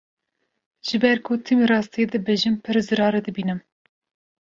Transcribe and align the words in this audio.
Ji 0.85 0.95
ber 1.03 1.17
ku 1.25 1.33
timî 1.45 1.65
rastiyê 1.71 2.05
dibêjim 2.13 2.55
pir 2.63 2.77
zirarê 2.87 3.21
dibînim. 3.27 3.59